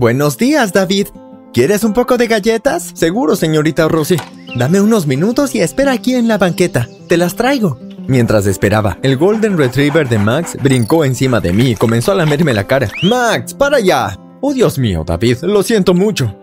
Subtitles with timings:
[0.00, 1.08] Buenos días, David.
[1.52, 2.90] ¿Quieres un poco de galletas?
[2.94, 4.16] Seguro, señorita Rosy.
[4.56, 6.88] Dame unos minutos y espera aquí en la banqueta.
[7.06, 7.78] Te las traigo.
[8.08, 12.54] Mientras esperaba, el Golden Retriever de Max brincó encima de mí y comenzó a lamerme
[12.54, 12.90] la cara.
[13.02, 14.18] ¡Max, para allá!
[14.40, 16.34] Oh, Dios mío, David, lo siento mucho.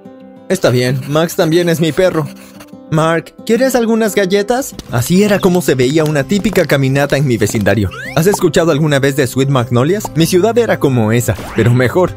[0.50, 2.28] Está bien, Max también es mi perro.
[2.92, 4.76] Mark, ¿quieres algunas galletas?
[4.92, 7.90] Así era como se veía una típica caminata en mi vecindario.
[8.16, 10.04] ¿Has escuchado alguna vez de Sweet Magnolias?
[10.16, 12.14] Mi ciudad era como esa, pero mejor.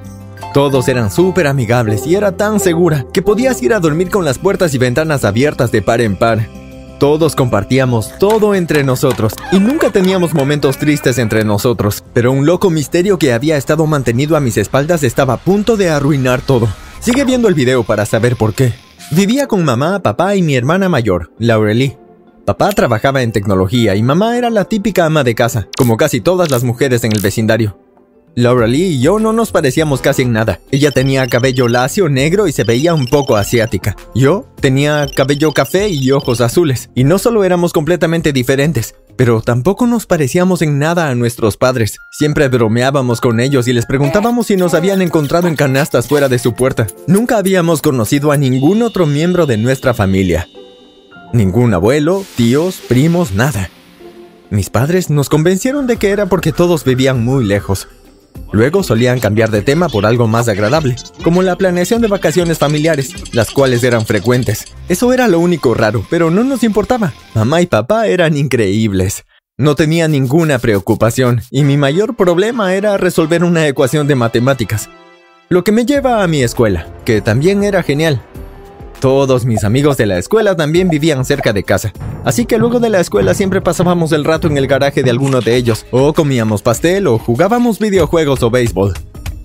[0.53, 4.39] Todos eran súper amigables y era tan segura que podías ir a dormir con las
[4.39, 6.49] puertas y ventanas abiertas de par en par.
[6.99, 12.69] Todos compartíamos todo entre nosotros y nunca teníamos momentos tristes entre nosotros, pero un loco
[12.69, 16.69] misterio que había estado mantenido a mis espaldas estaba a punto de arruinar todo.
[16.99, 18.75] Sigue viendo el video para saber por qué.
[19.13, 21.97] Vivía con mamá, papá y mi hermana mayor, Laureli.
[22.45, 26.51] Papá trabajaba en tecnología y mamá era la típica ama de casa, como casi todas
[26.51, 27.79] las mujeres en el vecindario.
[28.37, 30.61] Laura Lee y yo no nos parecíamos casi en nada.
[30.71, 33.97] Ella tenía cabello lacio, negro y se veía un poco asiática.
[34.15, 36.91] Yo tenía cabello café y ojos azules.
[36.95, 41.99] Y no solo éramos completamente diferentes, pero tampoco nos parecíamos en nada a nuestros padres.
[42.11, 46.39] Siempre bromeábamos con ellos y les preguntábamos si nos habían encontrado en canastas fuera de
[46.39, 46.87] su puerta.
[47.07, 50.49] Nunca habíamos conocido a ningún otro miembro de nuestra familia.
[51.33, 53.71] Ningún abuelo, tíos, primos, nada.
[54.51, 57.89] Mis padres nos convencieron de que era porque todos vivían muy lejos.
[58.53, 63.15] Luego solían cambiar de tema por algo más agradable, como la planeación de vacaciones familiares,
[63.33, 64.65] las cuales eran frecuentes.
[64.89, 67.13] Eso era lo único raro, pero no nos importaba.
[67.35, 69.25] Mamá y papá eran increíbles.
[69.57, 74.89] No tenía ninguna preocupación, y mi mayor problema era resolver una ecuación de matemáticas.
[75.49, 78.23] Lo que me lleva a mi escuela, que también era genial.
[79.01, 81.91] Todos mis amigos de la escuela también vivían cerca de casa,
[82.23, 85.41] así que luego de la escuela siempre pasábamos el rato en el garaje de alguno
[85.41, 88.93] de ellos, o comíamos pastel o jugábamos videojuegos o béisbol.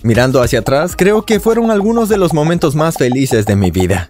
[0.03, 4.09] Mirando hacia atrás, creo que fueron algunos de los momentos más felices de mi vida.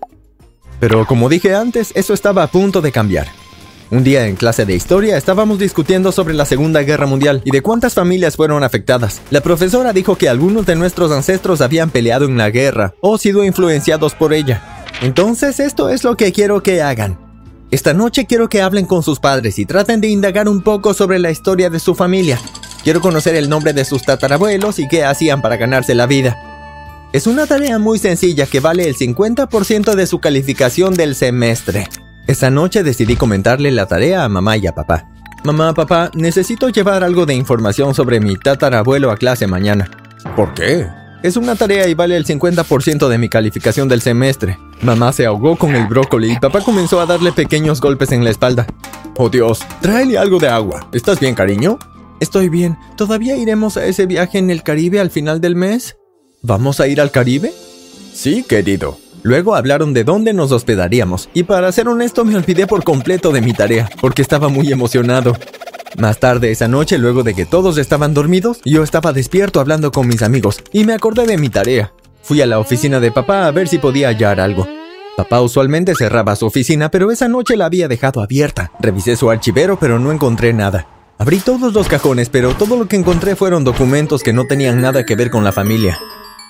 [0.79, 3.27] Pero como dije antes, eso estaba a punto de cambiar.
[3.91, 7.61] Un día en clase de historia estábamos discutiendo sobre la Segunda Guerra Mundial y de
[7.61, 9.21] cuántas familias fueron afectadas.
[9.29, 13.43] La profesora dijo que algunos de nuestros ancestros habían peleado en la guerra o sido
[13.43, 14.74] influenciados por ella.
[15.01, 17.19] Entonces esto es lo que quiero que hagan.
[17.71, 21.19] Esta noche quiero que hablen con sus padres y traten de indagar un poco sobre
[21.19, 22.39] la historia de su familia.
[22.83, 26.37] Quiero conocer el nombre de sus tatarabuelos y qué hacían para ganarse la vida.
[27.13, 31.87] Es una tarea muy sencilla que vale el 50% de su calificación del semestre.
[32.27, 35.09] Esa noche decidí comentarle la tarea a mamá y a papá.
[35.43, 39.89] Mamá, papá, necesito llevar algo de información sobre mi tatarabuelo a clase mañana.
[40.35, 40.87] ¿Por qué?
[41.23, 44.57] Es una tarea y vale el 50% de mi calificación del semestre.
[44.81, 48.29] Mamá se ahogó con el brócoli y papá comenzó a darle pequeños golpes en la
[48.29, 48.67] espalda.
[49.17, 50.87] Oh Dios, tráele algo de agua.
[50.91, 51.79] ¿Estás bien, cariño?
[52.19, 52.77] Estoy bien.
[52.97, 55.97] ¿Todavía iremos a ese viaje en el Caribe al final del mes?
[56.41, 57.53] ¿Vamos a ir al Caribe?
[58.13, 58.97] Sí, querido.
[59.23, 63.41] Luego hablaron de dónde nos hospedaríamos, y para ser honesto me olvidé por completo de
[63.41, 65.35] mi tarea, porque estaba muy emocionado.
[65.97, 70.07] Más tarde esa noche, luego de que todos estaban dormidos, yo estaba despierto hablando con
[70.07, 71.91] mis amigos y me acordé de mi tarea.
[72.25, 74.67] Fui a la oficina de papá a ver si podía hallar algo.
[75.15, 78.71] Papá usualmente cerraba su oficina, pero esa noche la había dejado abierta.
[78.79, 80.87] Revisé su archivero, pero no encontré nada.
[81.19, 85.05] Abrí todos los cajones, pero todo lo que encontré fueron documentos que no tenían nada
[85.05, 85.99] que ver con la familia.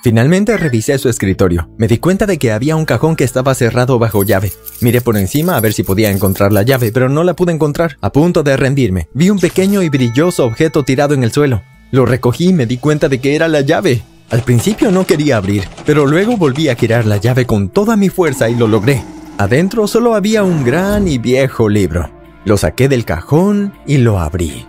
[0.01, 1.67] Finalmente revisé su escritorio.
[1.77, 4.53] Me di cuenta de que había un cajón que estaba cerrado bajo llave.
[4.79, 7.97] Miré por encima a ver si podía encontrar la llave, pero no la pude encontrar.
[7.99, 11.63] A punto de rendirme, vi un pequeño y brilloso objeto tirado en el suelo.
[11.91, 14.03] Lo recogí y me di cuenta de que era la llave.
[14.31, 18.09] Al principio no quería abrir, pero luego volví a girar la llave con toda mi
[18.09, 19.03] fuerza y lo logré.
[19.37, 22.09] Adentro solo había un gran y viejo libro.
[22.43, 24.65] Lo saqué del cajón y lo abrí.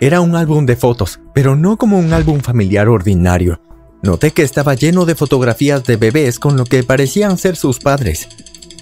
[0.00, 3.60] Era un álbum de fotos, pero no como un álbum familiar ordinario.
[4.02, 8.28] Noté que estaba lleno de fotografías de bebés con lo que parecían ser sus padres.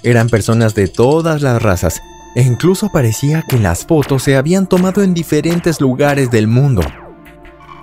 [0.03, 2.01] Eran personas de todas las razas,
[2.35, 6.83] e incluso parecía que las fotos se habían tomado en diferentes lugares del mundo.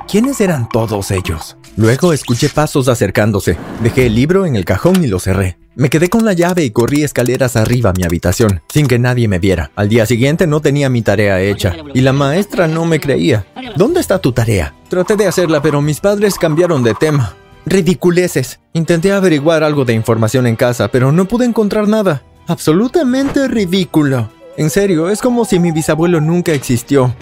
[0.09, 1.55] ¿Quiénes eran todos ellos?
[1.75, 3.57] Luego escuché pasos acercándose.
[3.83, 5.59] Dejé el libro en el cajón y lo cerré.
[5.75, 9.27] Me quedé con la llave y corrí escaleras arriba a mi habitación, sin que nadie
[9.27, 9.69] me viera.
[9.75, 13.45] Al día siguiente no tenía mi tarea hecha, y la maestra no me creía.
[13.75, 14.73] ¿Dónde está tu tarea?
[14.89, 17.35] Traté de hacerla, pero mis padres cambiaron de tema.
[17.67, 18.59] Ridiculeces.
[18.73, 22.23] Intenté averiguar algo de información en casa, pero no pude encontrar nada.
[22.47, 24.31] Absolutamente ridículo.
[24.57, 27.15] En serio, es como si mi bisabuelo nunca existió,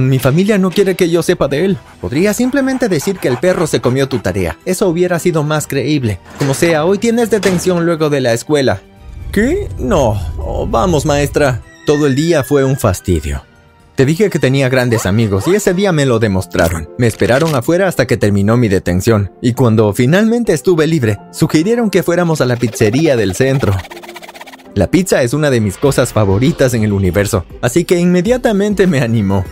[0.00, 1.78] mi familia no quiere que yo sepa de él.
[2.00, 4.58] Podría simplemente decir que el perro se comió tu tarea.
[4.64, 6.18] Eso hubiera sido más creíble.
[6.38, 8.80] Como sea, hoy tienes detención luego de la escuela.
[9.32, 9.68] ¿Qué?
[9.78, 10.20] No.
[10.38, 11.62] Oh, vamos, maestra.
[11.86, 13.42] Todo el día fue un fastidio.
[13.94, 16.88] Te dije que tenía grandes amigos y ese día me lo demostraron.
[16.96, 22.02] Me esperaron afuera hasta que terminó mi detención y cuando finalmente estuve libre, sugirieron que
[22.02, 23.74] fuéramos a la pizzería del centro.
[24.74, 29.00] La pizza es una de mis cosas favoritas en el universo, así que inmediatamente me
[29.00, 29.44] animó.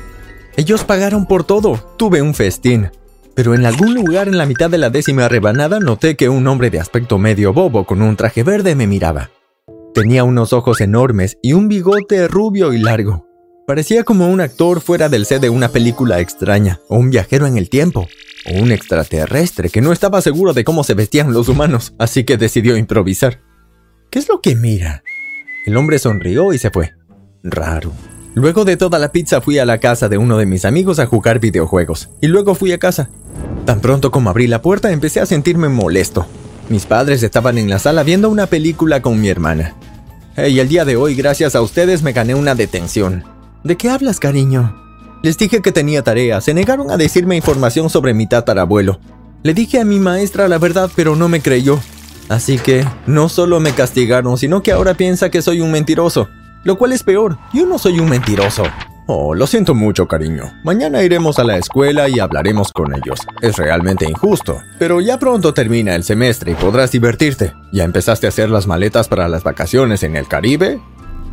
[0.61, 2.91] Ellos pagaron por todo, tuve un festín.
[3.35, 6.69] Pero en algún lugar en la mitad de la décima rebanada noté que un hombre
[6.69, 9.31] de aspecto medio bobo con un traje verde me miraba.
[9.95, 13.27] Tenía unos ojos enormes y un bigote rubio y largo.
[13.67, 17.57] Parecía como un actor fuera del set de una película extraña, o un viajero en
[17.57, 18.07] el tiempo,
[18.45, 22.37] o un extraterrestre que no estaba seguro de cómo se vestían los humanos, así que
[22.37, 23.41] decidió improvisar.
[24.11, 25.05] ¿Qué es lo que mira?
[25.65, 26.93] El hombre sonrió y se fue.
[27.43, 27.95] Raro.
[28.35, 31.07] Luego de toda la pizza fui a la casa de uno de mis amigos a
[31.07, 33.11] jugar videojuegos, y luego fui a casa.
[33.65, 36.27] Tan pronto como abrí la puerta empecé a sentirme molesto.
[36.69, 39.75] Mis padres estaban en la sala viendo una película con mi hermana.
[40.37, 43.25] Y el día de hoy, gracias a ustedes, me gané una detención.
[43.65, 44.77] ¿De qué hablas, cariño?
[45.23, 49.01] Les dije que tenía tarea, se negaron a decirme información sobre mi tatarabuelo.
[49.43, 51.81] Le dije a mi maestra la verdad, pero no me creyó.
[52.29, 56.29] Así que no solo me castigaron, sino que ahora piensa que soy un mentiroso.
[56.65, 58.65] Lo cual es peor, yo no soy un mentiroso.
[59.07, 60.53] Oh, lo siento mucho, cariño.
[60.63, 63.19] Mañana iremos a la escuela y hablaremos con ellos.
[63.41, 64.61] Es realmente injusto.
[64.79, 67.53] Pero ya pronto termina el semestre y podrás divertirte.
[67.73, 70.81] ¿Ya empezaste a hacer las maletas para las vacaciones en el Caribe?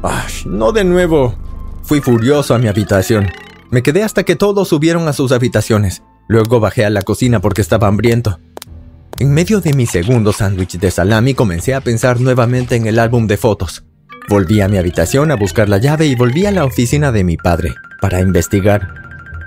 [0.02, 1.36] Ay, no de nuevo.
[1.84, 3.30] Fui furioso a mi habitación.
[3.70, 6.02] Me quedé hasta que todos subieron a sus habitaciones.
[6.28, 8.40] Luego bajé a la cocina porque estaba hambriento.
[9.20, 13.28] En medio de mi segundo sándwich de salami comencé a pensar nuevamente en el álbum
[13.28, 13.87] de fotos.
[14.30, 17.38] Volví a mi habitación a buscar la llave y volví a la oficina de mi
[17.38, 18.90] padre para investigar.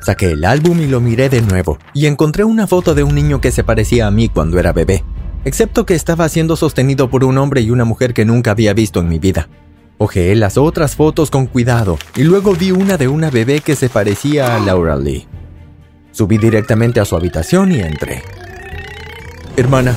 [0.00, 3.42] Saqué el álbum y lo miré de nuevo, y encontré una foto de un niño
[3.42, 5.04] que se parecía a mí cuando era bebé,
[5.44, 9.00] excepto que estaba siendo sostenido por un hombre y una mujer que nunca había visto
[9.00, 9.50] en mi vida.
[9.98, 13.90] Ojeé las otras fotos con cuidado y luego vi una de una bebé que se
[13.90, 15.28] parecía a Laura Lee.
[16.10, 18.22] Subí directamente a su habitación y entré.
[19.58, 19.94] Hermana.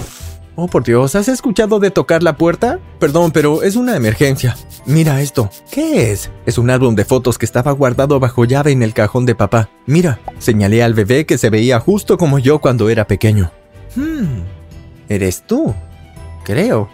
[0.55, 2.79] Oh, por Dios, ¿has escuchado de tocar la puerta?
[2.99, 4.55] Perdón, pero es una emergencia.
[4.85, 5.49] Mira esto.
[5.71, 6.29] ¿Qué es?
[6.45, 9.69] Es un álbum de fotos que estaba guardado bajo llave en el cajón de papá.
[9.87, 13.51] Mira, señalé al bebé que se veía justo como yo cuando era pequeño.
[13.95, 14.43] Hmm.
[15.09, 15.73] Eres tú.
[16.43, 16.87] Creo.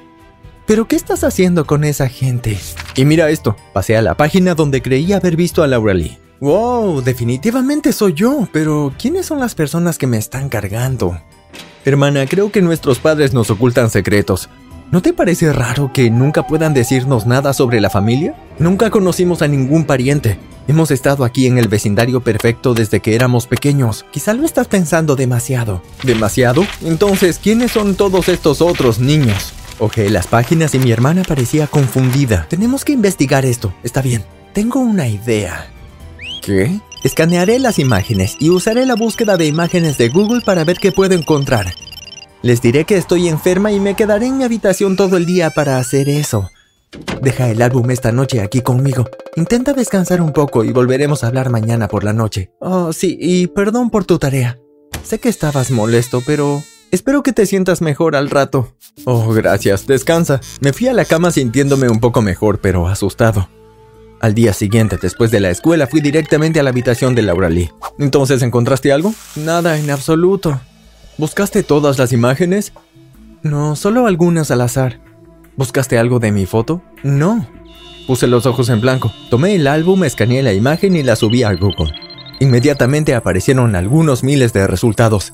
[0.66, 2.58] ¿Pero qué estás haciendo con esa gente?
[2.96, 3.58] Y mira esto.
[3.74, 6.18] Pasé a la página donde creía haber visto a Laura Lee.
[6.40, 11.20] Wow, definitivamente soy yo, pero ¿quiénes son las personas que me están cargando?
[11.86, 14.50] Hermana, creo que nuestros padres nos ocultan secretos.
[14.92, 18.36] ¿No te parece raro que nunca puedan decirnos nada sobre la familia?
[18.58, 20.40] Nunca conocimos a ningún pariente.
[20.68, 24.06] Hemos estado aquí en el vecindario perfecto desde que éramos pequeños.
[24.12, 25.82] Quizá lo estás pensando demasiado.
[26.04, 26.66] ¿Demasiado?
[26.84, 29.54] Entonces, ¿quiénes son todos estos otros niños?
[29.80, 32.48] Oje las páginas y mi hermana parecía confundida.
[32.50, 33.74] Tenemos que investigar esto.
[33.84, 34.24] Está bien.
[34.54, 35.72] Tengo una idea.
[36.42, 36.80] ¿Qué?
[37.04, 41.16] Escanearé las imágenes y usaré la búsqueda de imágenes de Google para ver qué puedo
[41.16, 41.74] encontrar.
[42.42, 45.78] Les diré que estoy enferma y me quedaré en mi habitación todo el día para
[45.78, 46.50] hacer eso.
[47.22, 49.10] Deja el álbum esta noche aquí conmigo.
[49.38, 52.52] Intenta descansar un poco y volveremos a hablar mañana por la noche.
[52.60, 54.60] Oh, sí, y perdón por tu tarea.
[55.04, 56.62] Sé que estabas molesto, pero
[56.92, 58.76] espero que te sientas mejor al rato.
[59.06, 60.42] Oh, gracias, descansa.
[60.60, 63.48] Me fui a la cama sintiéndome un poco mejor, pero asustado.
[64.22, 67.70] Al día siguiente, después de la escuela, fui directamente a la habitación de Laura Lee.
[67.98, 69.14] ¿Entonces encontraste algo?
[69.38, 70.60] Nada, en absoluto.
[71.18, 72.74] ¿Buscaste todas las imágenes?
[73.44, 75.00] No, solo algunas al azar.
[75.56, 76.82] ¿Buscaste algo de mi foto?
[77.04, 77.48] No.
[78.08, 81.54] Puse los ojos en blanco, tomé el álbum, escaneé la imagen y la subí a
[81.54, 81.94] Google.
[82.40, 85.34] Inmediatamente aparecieron algunos miles de resultados.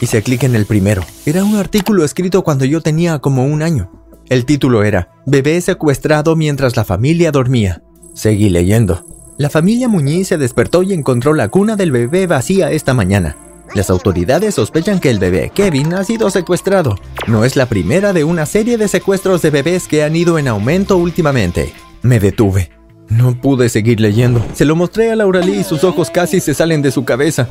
[0.00, 1.02] Hice clic en el primero.
[1.26, 3.90] Era un artículo escrito cuando yo tenía como un año.
[4.28, 7.82] El título era Bebé secuestrado mientras la familia dormía.
[8.14, 9.04] Seguí leyendo.
[9.38, 13.36] La familia Muñiz se despertó y encontró la cuna del bebé vacía esta mañana.
[13.74, 16.96] Las autoridades sospechan que el bebé Kevin ha sido secuestrado.
[17.26, 20.48] No es la primera de una serie de secuestros de bebés que han ido en
[20.48, 21.72] aumento últimamente.
[22.02, 22.70] Me detuve.
[23.08, 24.44] No pude seguir leyendo.
[24.54, 27.48] Se lo mostré a Laura Lee y sus ojos casi se salen de su cabeza.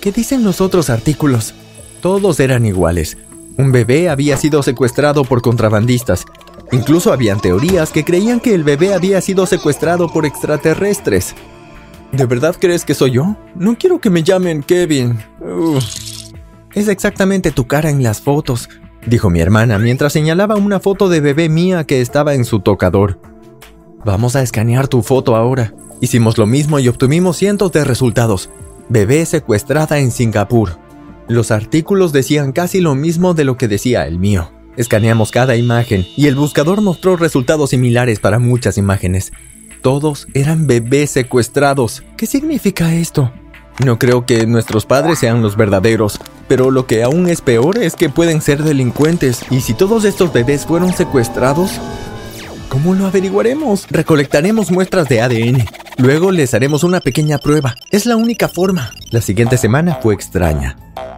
[0.00, 1.54] ¿Qué dicen los otros artículos?
[2.02, 3.16] Todos eran iguales.
[3.56, 6.26] Un bebé había sido secuestrado por contrabandistas
[6.72, 11.34] Incluso habían teorías que creían que el bebé había sido secuestrado por extraterrestres.
[12.12, 13.36] ¿De verdad crees que soy yo?
[13.54, 15.18] No quiero que me llamen Kevin.
[16.74, 18.70] Es exactamente tu cara en las fotos,
[19.06, 23.20] dijo mi hermana mientras señalaba una foto de bebé mía que estaba en su tocador.
[24.04, 25.74] Vamos a escanear tu foto ahora.
[26.00, 28.50] Hicimos lo mismo y obtuvimos cientos de resultados.
[28.88, 30.78] Bebé secuestrada en Singapur.
[31.28, 34.50] Los artículos decían casi lo mismo de lo que decía el mío.
[34.76, 39.32] Escaneamos cada imagen y el buscador mostró resultados similares para muchas imágenes.
[39.82, 42.02] Todos eran bebés secuestrados.
[42.16, 43.32] ¿Qué significa esto?
[43.84, 47.96] No creo que nuestros padres sean los verdaderos, pero lo que aún es peor es
[47.96, 49.44] que pueden ser delincuentes.
[49.50, 51.80] ¿Y si todos estos bebés fueron secuestrados?
[52.68, 53.86] ¿Cómo lo averiguaremos?
[53.90, 55.64] Recolectaremos muestras de ADN.
[55.98, 57.74] Luego les haremos una pequeña prueba.
[57.90, 58.92] Es la única forma.
[59.10, 60.76] La siguiente semana fue extraña.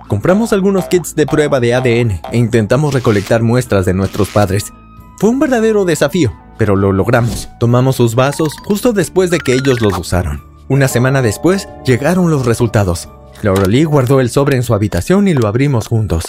[0.09, 4.73] Compramos algunos kits de prueba de ADN e intentamos recolectar muestras de nuestros padres.
[5.19, 7.49] Fue un verdadero desafío, pero lo logramos.
[7.59, 10.43] Tomamos sus vasos justo después de que ellos los usaron.
[10.69, 13.09] Una semana después, llegaron los resultados.
[13.43, 16.25] Laura Lee guardó el sobre en su habitación y lo abrimos juntos.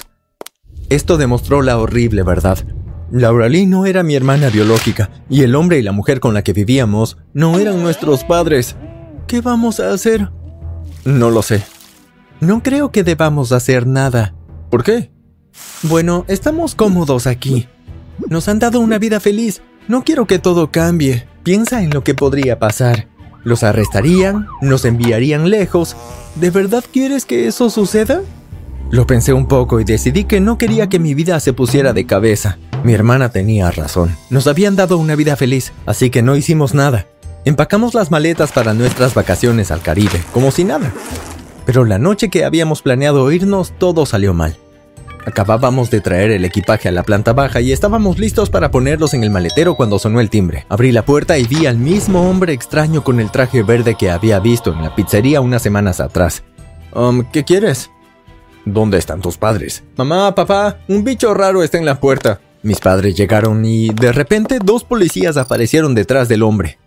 [0.90, 2.60] Esto demostró la horrible verdad.
[3.12, 6.44] Laura Lee no era mi hermana biológica, y el hombre y la mujer con la
[6.44, 8.76] que vivíamos no eran nuestros padres.
[9.28, 10.30] ¿Qué vamos a hacer?
[11.04, 11.64] No lo sé.
[12.40, 14.34] No creo que debamos hacer nada.
[14.70, 15.12] ¿Por qué?
[15.84, 17.68] Bueno, estamos cómodos aquí.
[18.30, 19.62] Nos han dado una vida feliz.
[19.88, 21.28] No quiero que todo cambie.
[21.44, 23.08] Piensa en lo que podría pasar.
[23.44, 25.96] Los arrestarían, nos enviarían lejos.
[26.36, 28.22] ¿De verdad quieres que eso suceda?
[28.92, 32.06] Lo pensé un poco y decidí que no quería que mi vida se pusiera de
[32.06, 32.58] cabeza.
[32.84, 34.16] Mi hermana tenía razón.
[34.30, 37.08] Nos habían dado una vida feliz, así que no hicimos nada.
[37.46, 40.92] Empacamos las maletas para nuestras vacaciones al Caribe, como si nada.
[41.66, 44.58] Pero la noche que habíamos planeado irnos, todo salió mal.
[45.26, 49.24] Acabábamos de traer el equipaje a la planta baja y estábamos listos para ponerlos en
[49.24, 50.68] el maletero cuando sonó el timbre.
[50.70, 54.40] Abrí la puerta y vi al mismo hombre extraño con el traje verde que había
[54.40, 56.44] visto en la pizzería unas semanas atrás.
[56.94, 57.90] Um, ¿qué quieres?
[58.66, 59.84] ¿Dónde están tus padres?
[59.98, 62.40] Mamá, papá, un bicho raro está en la puerta.
[62.62, 66.78] Mis padres llegaron y de repente dos policías aparecieron detrás del hombre.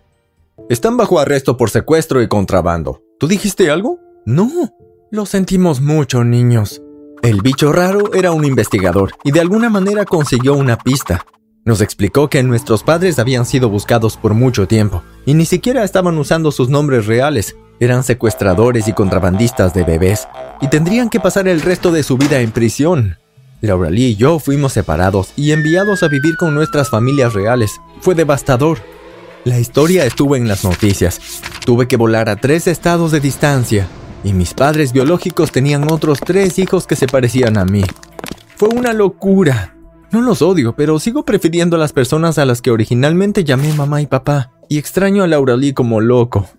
[0.69, 3.01] Están bajo arresto por secuestro y contrabando.
[3.19, 3.99] ¿Tú dijiste algo?
[4.29, 4.75] No.
[5.09, 6.83] Lo sentimos mucho, niños.
[7.23, 11.25] El bicho raro era un investigador y de alguna manera consiguió una pista.
[11.65, 16.15] Nos explicó que nuestros padres habían sido buscados por mucho tiempo y ni siquiera estaban
[16.19, 17.55] usando sus nombres reales.
[17.79, 20.27] Eran secuestradores y contrabandistas de bebés
[20.61, 23.17] y tendrían que pasar el resto de su vida en prisión.
[23.61, 27.81] Laura Lee y yo fuimos separados y enviados a vivir con nuestras familias reales.
[27.99, 28.77] Fue devastador.
[29.43, 31.19] La historia estuvo en las noticias.
[31.65, 33.87] Tuve que volar a tres estados de distancia
[34.23, 37.83] y mis padres biológicos tenían otros tres hijos que se parecían a mí.
[38.55, 39.75] Fue una locura.
[40.11, 44.01] No los odio, pero sigo prefiriendo a las personas a las que originalmente llamé mamá
[44.01, 46.49] y papá, y extraño a Laura Lee como loco.